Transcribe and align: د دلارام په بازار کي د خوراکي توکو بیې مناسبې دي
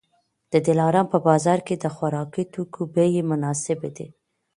د 0.51 0.53
دلارام 0.67 1.07
په 1.13 1.17
بازار 1.27 1.59
کي 1.67 1.75
د 1.77 1.85
خوراکي 1.95 2.43
توکو 2.53 2.81
بیې 2.93 3.21
مناسبې 3.31 3.89
دي 3.97 4.07